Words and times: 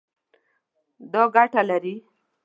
دا 1.11 1.21
ګټه 1.35 1.61
لري 1.69 1.95